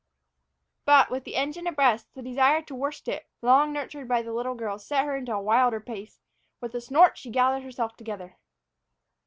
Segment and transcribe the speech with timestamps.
[0.83, 4.55] But, with the engine abreast, the desire to worst it, long nurtured by the little
[4.55, 6.19] girl, set her into a wilder pace.
[6.59, 8.37] With a snort, she gathered herself together.